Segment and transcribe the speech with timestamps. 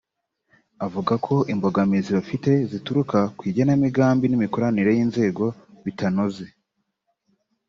[0.85, 5.45] avuga ko imbogamizi bafite zituruka ku igenamigambi n’imikoranire y’inzego
[5.85, 6.45] bitanoze